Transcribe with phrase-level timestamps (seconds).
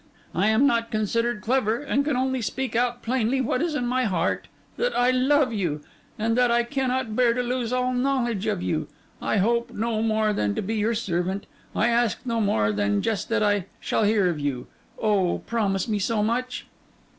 [0.33, 4.05] I am not considered clever, and can only speak out plainly what is in my
[4.05, 5.81] heart: that I love you,
[6.17, 8.87] and that I cannot bear to lose all knowledge of you.
[9.21, 11.45] I hope no more than to be your servant;
[11.75, 14.65] I ask no more than just that I shall hear of you.
[14.99, 16.65] Oh, promise me so much!